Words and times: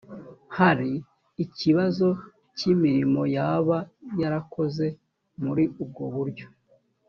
hari 0.57 0.91
ikibazo 1.43 2.07
cy 2.57 2.63
imirimo 2.73 3.21
yaba 3.35 3.77
yarakoze 4.21 4.85
muri 5.43 5.63
ubwo 5.83 6.03
buryo 6.15 6.47